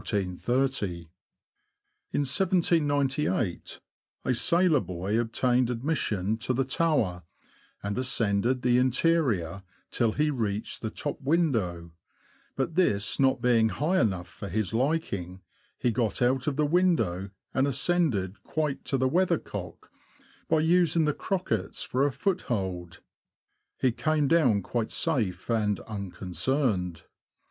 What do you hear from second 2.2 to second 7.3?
1798, a sailor boy obtained admission to the tower,